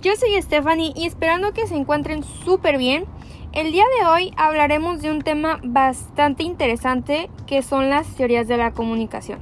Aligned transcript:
Yo 0.00 0.14
soy 0.14 0.40
Stephanie 0.40 0.92
y 0.94 1.06
esperando 1.06 1.52
que 1.52 1.66
se 1.66 1.74
encuentren 1.74 2.22
súper 2.22 2.78
bien, 2.78 3.04
el 3.52 3.72
día 3.72 3.82
de 3.98 4.06
hoy 4.06 4.32
hablaremos 4.36 5.02
de 5.02 5.10
un 5.10 5.22
tema 5.22 5.58
bastante 5.64 6.44
interesante 6.44 7.28
que 7.48 7.62
son 7.62 7.90
las 7.90 8.06
teorías 8.14 8.46
de 8.46 8.56
la 8.56 8.70
comunicación. 8.70 9.40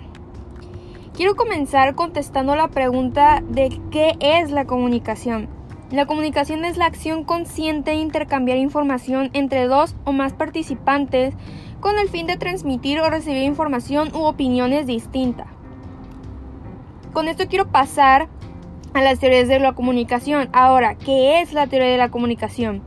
Quiero 1.13 1.37
comenzar 1.37 1.95
contestando 1.95 2.57
la 2.57 2.69
pregunta 2.69 3.43
de 3.47 3.79
qué 3.91 4.17
es 4.19 4.51
la 4.51 4.65
comunicación. 4.65 5.51
La 5.91 6.07
comunicación 6.07 6.65
es 6.65 6.79
la 6.79 6.87
acción 6.87 7.25
consciente 7.25 7.91
de 7.91 7.99
intercambiar 7.99 8.57
información 8.57 9.29
entre 9.35 9.67
dos 9.67 9.95
o 10.05 10.13
más 10.13 10.33
participantes 10.33 11.35
con 11.81 11.99
el 11.99 12.09
fin 12.09 12.27
de 12.27 12.39
transmitir 12.39 13.01
o 13.01 13.11
recibir 13.11 13.43
información 13.43 14.11
u 14.15 14.25
opiniones 14.25 14.87
distintas. 14.87 15.49
Con 17.13 17.29
esto 17.29 17.47
quiero 17.47 17.69
pasar 17.69 18.29
a 18.97 19.03
las 19.03 19.19
teorías 19.19 19.47
de 19.47 19.59
la 19.59 19.75
comunicación. 19.75 20.49
Ahora, 20.55 20.95
¿qué 20.95 21.43
es 21.43 21.53
la 21.53 21.67
teoría 21.67 21.91
de 21.91 21.99
la 21.99 22.09
comunicación? 22.11 22.83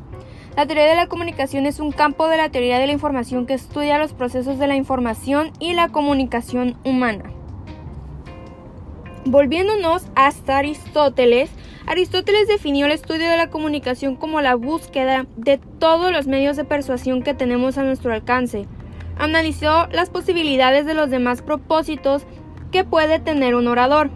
La 0.58 0.66
teoría 0.66 0.85
de 0.85 0.95
la 0.95 1.05
comunicación 1.05 1.68
es 1.68 1.80
un 1.80 1.91
campo 1.91 2.27
de 2.27 2.38
la 2.38 2.49
teoría 2.49 2.80
de 2.80 2.88
la 2.88 2.94
información 2.94 3.45
que 3.45 3.54
estudia 3.54 3.99
los 3.99 4.13
procesos 4.13 4.58
de 4.58 4.66
la 4.66 4.76
información 4.76 5.52
y 5.59 5.73
la 5.73 5.90
comunicación 5.90 6.77
humana. 6.84 7.26
Volviéndonos 9.26 10.08
hasta 10.16 10.58
Aristóteles, 10.58 11.52
Aristóteles 11.85 12.48
definió 12.48 12.88
el 12.88 12.91
estudio 12.91 13.30
de 13.30 13.38
la 13.38 13.52
comunicación 13.52 14.16
como 14.16 14.41
la 14.41 14.55
búsqueda 14.55 15.27
de 15.38 15.60
todos 15.77 16.12
los 16.12 16.26
medios 16.26 16.57
de 16.57 16.66
persuasión 16.66 17.21
que 17.21 17.35
tenemos 17.35 17.77
a 17.77 17.84
nuestro 17.84 18.12
alcance. 18.12 18.66
Analizó 19.20 19.85
las 19.91 20.10
posibilidades 20.10 20.88
de 20.88 20.96
los 20.96 21.12
demás 21.12 21.44
propósitos 21.44 22.23
que 22.71 22.84
puede 22.84 23.20
tener 23.20 23.54
un 23.54 23.68
orador. 23.68 24.10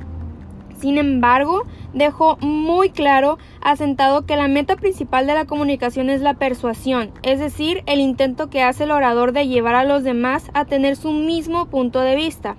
Sin 0.79 0.97
embargo, 0.97 1.63
dejó 1.93 2.37
muy 2.41 2.89
claro 2.89 3.37
asentado 3.61 4.25
que 4.25 4.35
la 4.35 4.47
meta 4.47 4.75
principal 4.75 5.27
de 5.27 5.33
la 5.33 5.45
comunicación 5.45 6.09
es 6.09 6.21
la 6.21 6.33
persuasión, 6.33 7.11
es 7.23 7.39
decir, 7.39 7.83
el 7.85 7.99
intento 7.99 8.49
que 8.49 8.63
hace 8.63 8.83
el 8.83 8.91
orador 8.91 9.31
de 9.31 9.47
llevar 9.47 9.75
a 9.75 9.85
los 9.85 10.03
demás 10.03 10.49
a 10.53 10.65
tener 10.65 10.95
su 10.95 11.11
mismo 11.11 11.67
punto 11.67 12.01
de 12.01 12.15
vista. 12.15 12.57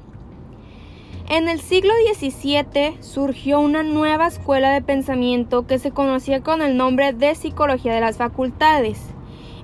En 1.28 1.48
el 1.48 1.58
siglo 1.60 1.92
XVII 2.18 2.98
surgió 3.00 3.58
una 3.58 3.82
nueva 3.82 4.26
escuela 4.26 4.70
de 4.72 4.82
pensamiento 4.82 5.66
que 5.66 5.78
se 5.78 5.90
conocía 5.90 6.42
con 6.42 6.60
el 6.60 6.76
nombre 6.76 7.14
de 7.14 7.34
psicología 7.34 7.94
de 7.94 8.02
las 8.02 8.18
facultades. 8.18 9.00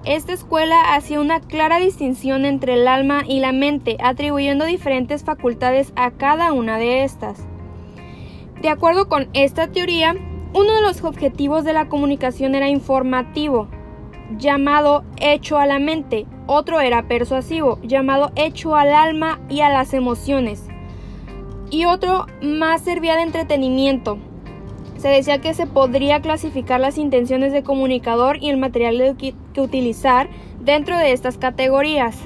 Esta 0.05 0.33
escuela 0.33 0.95
hacía 0.95 1.21
una 1.21 1.41
clara 1.41 1.79
distinción 1.79 2.47
entre 2.47 2.75
el 2.75 2.89
alma 2.89 3.25
y 3.29 3.41
la 3.41 3.53
mente, 3.53 3.99
atribuyendo 4.03 4.65
diferentes 4.65 5.23
facultades 5.23 5.93
a 5.97 6.13
cada 6.13 6.55
una 6.55 6.79
de 6.79 7.05
estas. 7.05 7.50
De 8.61 8.69
acuerdo 8.69 9.09
con 9.09 9.29
esta 9.33 9.69
teoría, 9.69 10.15
uno 10.53 10.75
de 10.75 10.83
los 10.83 11.03
objetivos 11.03 11.65
de 11.65 11.73
la 11.73 11.89
comunicación 11.89 12.55
era 12.55 12.69
informativo, 12.69 13.69
llamado 14.37 15.03
hecho 15.19 15.57
a 15.59 15.67
la 15.67 15.79
mente, 15.79 16.27
otro 16.47 16.81
era 16.81 17.09
persuasivo, 17.09 17.79
llamado 17.83 18.33
hecho 18.37 18.77
al 18.77 18.93
alma 18.93 19.41
y 19.49 19.61
a 19.61 19.71
las 19.71 19.95
emociones, 19.95 20.67
y 21.71 21.87
otro 21.87 22.27
más 22.43 22.83
servía 22.83 23.17
de 23.17 23.23
entretenimiento. 23.23 24.19
Se 24.99 25.09
decía 25.09 25.41
que 25.41 25.55
se 25.55 25.67
podría 25.67 26.21
clasificar 26.21 26.81
las 26.81 26.99
intenciones 26.99 27.55
de 27.55 27.63
comunicador 27.63 28.37
y 28.43 28.51
el 28.51 28.59
material 28.59 29.17
que, 29.17 29.35
utilizar 29.59 30.29
dentro 30.61 30.99
de 30.99 31.13
estas 31.13 31.39
categorías. 31.39 32.17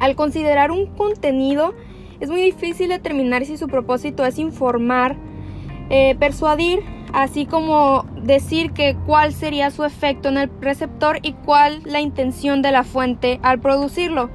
Al 0.00 0.14
considerar 0.16 0.70
un 0.70 0.86
contenido, 0.86 1.74
es 2.22 2.30
muy 2.30 2.40
difícil 2.40 2.88
determinar 2.88 3.44
si 3.44 3.56
su 3.56 3.66
propósito 3.66 4.24
es 4.24 4.38
informar, 4.38 5.16
eh, 5.90 6.14
persuadir, 6.20 6.84
así 7.12 7.46
como 7.46 8.04
decir 8.22 8.70
que 8.70 8.96
cuál 9.06 9.32
sería 9.32 9.72
su 9.72 9.82
efecto 9.82 10.28
en 10.28 10.38
el 10.38 10.50
receptor 10.60 11.18
y 11.22 11.32
cuál 11.32 11.82
la 11.84 12.00
intención 12.00 12.62
de 12.62 12.70
la 12.70 12.84
fuente 12.84 13.40
al 13.42 13.58
producirlo. 13.58 14.30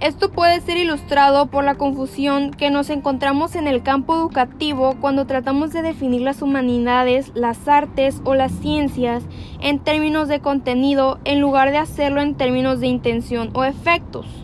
Esto 0.00 0.30
puede 0.30 0.60
ser 0.60 0.76
ilustrado 0.76 1.46
por 1.46 1.64
la 1.64 1.74
confusión 1.74 2.52
que 2.52 2.70
nos 2.70 2.88
encontramos 2.88 3.56
en 3.56 3.66
el 3.66 3.82
campo 3.82 4.14
educativo 4.14 4.94
cuando 5.00 5.26
tratamos 5.26 5.72
de 5.72 5.82
definir 5.82 6.20
las 6.20 6.40
humanidades, 6.40 7.32
las 7.34 7.66
artes 7.66 8.20
o 8.22 8.36
las 8.36 8.52
ciencias 8.52 9.24
en 9.60 9.80
términos 9.80 10.28
de 10.28 10.38
contenido 10.38 11.18
en 11.24 11.40
lugar 11.40 11.72
de 11.72 11.78
hacerlo 11.78 12.20
en 12.20 12.36
términos 12.36 12.78
de 12.78 12.86
intención 12.86 13.50
o 13.54 13.64
efectos. 13.64 14.43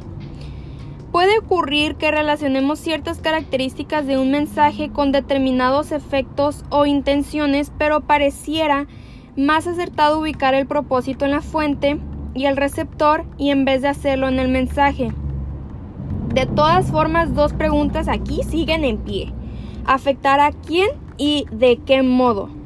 Puede 1.12 1.38
ocurrir 1.38 1.96
que 1.96 2.12
relacionemos 2.12 2.78
ciertas 2.78 3.18
características 3.18 4.06
de 4.06 4.16
un 4.16 4.30
mensaje 4.30 4.90
con 4.90 5.10
determinados 5.10 5.90
efectos 5.90 6.64
o 6.70 6.86
intenciones, 6.86 7.72
pero 7.76 8.00
pareciera 8.00 8.86
más 9.36 9.66
acertado 9.66 10.20
ubicar 10.20 10.54
el 10.54 10.66
propósito 10.66 11.24
en 11.24 11.32
la 11.32 11.40
fuente 11.40 11.98
y 12.32 12.44
el 12.44 12.56
receptor 12.56 13.24
y 13.38 13.50
en 13.50 13.64
vez 13.64 13.82
de 13.82 13.88
hacerlo 13.88 14.28
en 14.28 14.38
el 14.38 14.48
mensaje. 14.48 15.12
De 16.32 16.46
todas 16.46 16.92
formas, 16.92 17.34
dos 17.34 17.54
preguntas 17.54 18.06
aquí 18.06 18.44
siguen 18.44 18.84
en 18.84 18.98
pie. 18.98 19.32
¿Afectar 19.86 20.38
a 20.38 20.52
quién 20.52 20.90
y 21.16 21.46
de 21.50 21.78
qué 21.78 22.04
modo? 22.04 22.59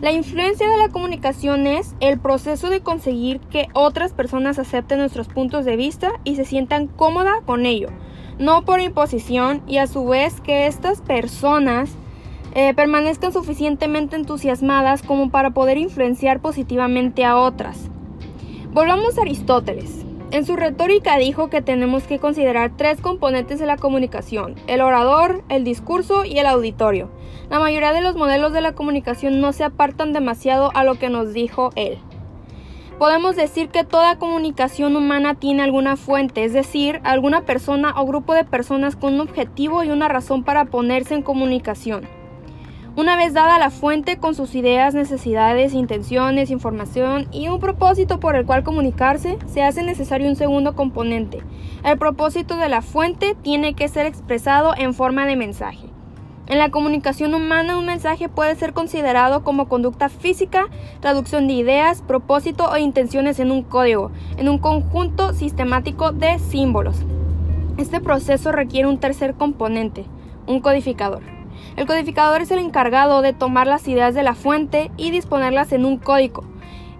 La 0.00 0.12
influencia 0.12 0.68
de 0.68 0.78
la 0.78 0.90
comunicación 0.90 1.66
es 1.66 1.96
el 1.98 2.20
proceso 2.20 2.70
de 2.70 2.80
conseguir 2.80 3.40
que 3.40 3.66
otras 3.72 4.12
personas 4.12 4.60
acepten 4.60 4.98
nuestros 4.98 5.26
puntos 5.26 5.64
de 5.64 5.74
vista 5.74 6.12
y 6.22 6.36
se 6.36 6.44
sientan 6.44 6.86
cómodas 6.86 7.42
con 7.44 7.66
ello, 7.66 7.88
no 8.38 8.64
por 8.64 8.80
imposición 8.80 9.60
y 9.66 9.78
a 9.78 9.88
su 9.88 10.06
vez 10.06 10.40
que 10.40 10.68
estas 10.68 11.00
personas 11.00 11.90
eh, 12.54 12.74
permanezcan 12.74 13.32
suficientemente 13.32 14.14
entusiasmadas 14.14 15.02
como 15.02 15.30
para 15.30 15.50
poder 15.50 15.78
influenciar 15.78 16.38
positivamente 16.38 17.24
a 17.24 17.36
otras. 17.36 17.90
Volvamos 18.72 19.18
a 19.18 19.22
Aristóteles. 19.22 20.07
En 20.30 20.44
su 20.44 20.56
retórica 20.56 21.16
dijo 21.16 21.48
que 21.48 21.62
tenemos 21.62 22.02
que 22.02 22.18
considerar 22.18 22.72
tres 22.76 23.00
componentes 23.00 23.58
de 23.58 23.64
la 23.64 23.78
comunicación, 23.78 24.56
el 24.66 24.82
orador, 24.82 25.42
el 25.48 25.64
discurso 25.64 26.26
y 26.26 26.38
el 26.38 26.44
auditorio. 26.44 27.08
La 27.48 27.58
mayoría 27.58 27.94
de 27.94 28.02
los 28.02 28.14
modelos 28.14 28.52
de 28.52 28.60
la 28.60 28.74
comunicación 28.74 29.40
no 29.40 29.54
se 29.54 29.64
apartan 29.64 30.12
demasiado 30.12 30.70
a 30.74 30.84
lo 30.84 30.96
que 30.96 31.08
nos 31.08 31.32
dijo 31.32 31.70
él. 31.76 31.98
Podemos 32.98 33.36
decir 33.36 33.68
que 33.70 33.84
toda 33.84 34.18
comunicación 34.18 34.96
humana 34.96 35.34
tiene 35.34 35.62
alguna 35.62 35.96
fuente, 35.96 36.44
es 36.44 36.52
decir, 36.52 37.00
alguna 37.04 37.46
persona 37.46 37.94
o 37.96 38.04
grupo 38.04 38.34
de 38.34 38.44
personas 38.44 38.96
con 38.96 39.14
un 39.14 39.20
objetivo 39.20 39.82
y 39.82 39.90
una 39.90 40.08
razón 40.08 40.44
para 40.44 40.66
ponerse 40.66 41.14
en 41.14 41.22
comunicación. 41.22 42.17
Una 42.98 43.14
vez 43.14 43.32
dada 43.32 43.60
la 43.60 43.70
fuente 43.70 44.16
con 44.16 44.34
sus 44.34 44.56
ideas, 44.56 44.92
necesidades, 44.92 45.72
intenciones, 45.72 46.50
información 46.50 47.28
y 47.30 47.46
un 47.46 47.60
propósito 47.60 48.18
por 48.18 48.34
el 48.34 48.44
cual 48.44 48.64
comunicarse, 48.64 49.38
se 49.46 49.62
hace 49.62 49.84
necesario 49.84 50.28
un 50.28 50.34
segundo 50.34 50.74
componente. 50.74 51.38
El 51.84 51.96
propósito 51.96 52.56
de 52.56 52.68
la 52.68 52.82
fuente 52.82 53.36
tiene 53.40 53.74
que 53.74 53.86
ser 53.86 54.06
expresado 54.06 54.74
en 54.76 54.94
forma 54.94 55.26
de 55.26 55.36
mensaje. 55.36 55.86
En 56.48 56.58
la 56.58 56.72
comunicación 56.72 57.36
humana 57.36 57.78
un 57.78 57.86
mensaje 57.86 58.28
puede 58.28 58.56
ser 58.56 58.72
considerado 58.72 59.44
como 59.44 59.68
conducta 59.68 60.08
física, 60.08 60.66
traducción 60.98 61.46
de 61.46 61.52
ideas, 61.52 62.02
propósito 62.02 62.68
o 62.68 62.78
intenciones 62.78 63.38
en 63.38 63.52
un 63.52 63.62
código, 63.62 64.10
en 64.38 64.48
un 64.48 64.58
conjunto 64.58 65.34
sistemático 65.34 66.10
de 66.10 66.40
símbolos. 66.40 66.96
Este 67.76 68.00
proceso 68.00 68.50
requiere 68.50 68.88
un 68.88 68.98
tercer 68.98 69.34
componente, 69.34 70.04
un 70.48 70.58
codificador. 70.58 71.37
El 71.76 71.86
codificador 71.86 72.40
es 72.40 72.50
el 72.50 72.58
encargado 72.58 73.22
de 73.22 73.32
tomar 73.32 73.66
las 73.66 73.86
ideas 73.88 74.14
de 74.14 74.22
la 74.22 74.34
fuente 74.34 74.90
y 74.96 75.10
disponerlas 75.10 75.72
en 75.72 75.84
un 75.84 75.98
código, 75.98 76.44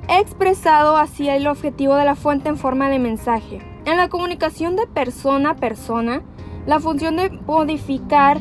expresado 0.08 0.96
así 0.96 1.28
el 1.28 1.46
objetivo 1.46 1.96
de 1.96 2.04
la 2.04 2.14
fuente 2.14 2.48
en 2.48 2.56
forma 2.56 2.88
de 2.88 2.98
mensaje. 2.98 3.60
En 3.84 3.96
la 3.96 4.08
comunicación 4.08 4.76
de 4.76 4.86
persona 4.86 5.50
a 5.50 5.56
persona, 5.56 6.22
la 6.66 6.80
función 6.80 7.16
de 7.16 7.30
modificar 7.30 8.38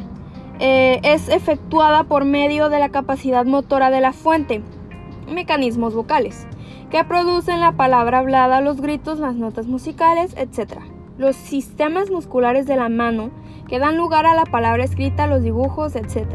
eh, 0.59 0.99
es 1.03 1.29
efectuada 1.29 2.03
por 2.03 2.25
medio 2.25 2.69
de 2.69 2.79
la 2.79 2.89
capacidad 2.89 3.45
motora 3.45 3.89
de 3.89 4.01
la 4.01 4.11
fuente, 4.11 4.61
mecanismos 5.31 5.93
vocales, 5.93 6.47
que 6.89 7.03
producen 7.03 7.59
la 7.59 7.73
palabra 7.73 8.19
hablada, 8.19 8.61
los 8.61 8.81
gritos, 8.81 9.19
las 9.19 9.35
notas 9.35 9.67
musicales, 9.67 10.35
etc. 10.37 10.79
Los 11.17 11.35
sistemas 11.35 12.09
musculares 12.09 12.65
de 12.65 12.75
la 12.75 12.89
mano 12.89 13.31
que 13.67 13.79
dan 13.79 13.97
lugar 13.97 14.25
a 14.25 14.33
la 14.33 14.45
palabra 14.45 14.83
escrita, 14.83 15.27
los 15.27 15.43
dibujos, 15.43 15.95
etc. 15.95 16.25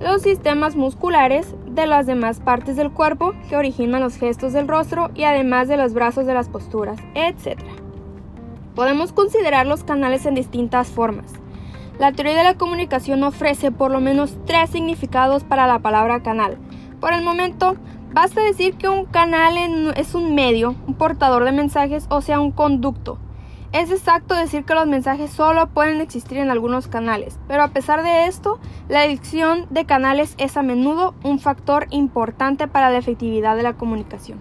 Los 0.00 0.22
sistemas 0.22 0.76
musculares 0.76 1.54
de 1.66 1.86
las 1.86 2.06
demás 2.06 2.40
partes 2.40 2.76
del 2.76 2.90
cuerpo 2.90 3.32
que 3.48 3.56
originan 3.56 4.02
los 4.02 4.16
gestos 4.16 4.52
del 4.52 4.68
rostro 4.68 5.10
y 5.14 5.24
además 5.24 5.68
de 5.68 5.76
los 5.76 5.94
brazos 5.94 6.26
de 6.26 6.34
las 6.34 6.48
posturas, 6.48 6.98
etc. 7.14 7.58
Podemos 8.74 9.12
considerar 9.12 9.66
los 9.66 9.84
canales 9.84 10.26
en 10.26 10.34
distintas 10.34 10.88
formas. 10.88 11.32
La 11.98 12.12
teoría 12.12 12.36
de 12.36 12.44
la 12.44 12.58
comunicación 12.58 13.22
ofrece 13.22 13.70
por 13.70 13.90
lo 13.90 14.00
menos 14.00 14.36
tres 14.44 14.70
significados 14.70 15.44
para 15.44 15.66
la 15.66 15.78
palabra 15.78 16.22
canal. 16.22 16.58
Por 17.00 17.14
el 17.14 17.22
momento, 17.22 17.76
basta 18.12 18.42
decir 18.42 18.74
que 18.74 18.88
un 18.88 19.06
canal 19.06 19.56
es 19.96 20.14
un 20.14 20.34
medio, 20.34 20.74
un 20.86 20.94
portador 20.94 21.44
de 21.44 21.52
mensajes, 21.52 22.06
o 22.10 22.20
sea, 22.20 22.40
un 22.40 22.50
conducto 22.50 23.18
Es 23.76 23.90
exacto 23.90 24.34
decir 24.34 24.64
que 24.64 24.72
los 24.72 24.86
mensajes 24.86 25.30
solo 25.30 25.66
pueden 25.66 26.00
existir 26.00 26.38
en 26.38 26.48
algunos 26.48 26.88
canales, 26.88 27.38
pero 27.46 27.62
a 27.62 27.68
pesar 27.68 28.02
de 28.02 28.24
esto, 28.24 28.58
la 28.88 29.04
elección 29.04 29.66
de 29.68 29.84
canales 29.84 30.34
es 30.38 30.56
a 30.56 30.62
menudo 30.62 31.14
un 31.22 31.38
factor 31.38 31.86
importante 31.90 32.68
para 32.68 32.88
la 32.88 32.96
efectividad 32.96 33.54
de 33.54 33.62
la 33.62 33.74
comunicación. 33.74 34.38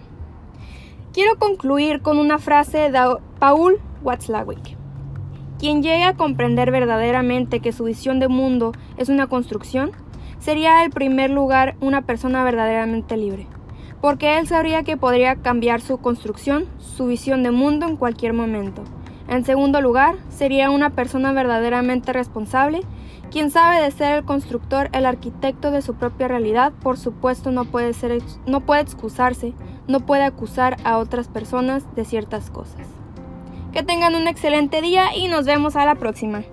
Quiero 1.11 1.37
concluir 1.37 2.01
con 2.01 2.17
una 2.17 2.37
frase 2.39 2.89
de 2.89 3.17
Paul 3.37 3.81
Watzlawick. 4.03 4.77
Quien 5.59 5.83
llegue 5.83 6.05
a 6.05 6.15
comprender 6.15 6.71
verdaderamente 6.71 7.59
que 7.59 7.73
su 7.73 7.83
visión 7.83 8.21
de 8.21 8.29
mundo 8.29 8.71
es 8.95 9.09
una 9.09 9.27
construcción, 9.27 9.91
sería 10.39 10.85
en 10.85 10.91
primer 10.91 11.29
lugar 11.29 11.75
una 11.81 12.03
persona 12.03 12.41
verdaderamente 12.45 13.17
libre, 13.17 13.47
porque 13.99 14.37
él 14.37 14.47
sabría 14.47 14.83
que 14.83 14.95
podría 14.95 15.35
cambiar 15.35 15.81
su 15.81 15.97
construcción, 15.97 16.67
su 16.77 17.07
visión 17.07 17.43
de 17.43 17.51
mundo 17.51 17.85
en 17.85 17.97
cualquier 17.97 18.31
momento 18.31 18.85
en 19.27 19.43
segundo 19.43 19.81
lugar, 19.81 20.15
sería 20.29 20.69
una 20.69 20.91
persona 20.91 21.33
verdaderamente 21.33 22.13
responsable, 22.13 22.81
quien 23.31 23.49
sabe 23.51 23.81
de 23.81 23.91
ser 23.91 24.19
el 24.19 24.25
constructor, 24.25 24.89
el 24.93 25.05
arquitecto 25.05 25.71
de 25.71 25.81
su 25.81 25.95
propia 25.95 26.27
realidad, 26.27 26.73
por 26.83 26.97
supuesto 26.97 27.51
no 27.51 27.65
puede, 27.65 27.93
ser, 27.93 28.21
no 28.45 28.61
puede 28.61 28.81
excusarse, 28.81 29.53
no 29.87 30.01
puede 30.01 30.23
acusar 30.23 30.77
a 30.83 30.97
otras 30.97 31.27
personas 31.27 31.83
de 31.95 32.05
ciertas 32.05 32.49
cosas. 32.49 32.87
Que 33.73 33.83
tengan 33.83 34.15
un 34.15 34.27
excelente 34.27 34.81
día 34.81 35.15
y 35.15 35.27
nos 35.27 35.45
vemos 35.45 35.75
a 35.75 35.85
la 35.85 35.95
próxima. 35.95 36.43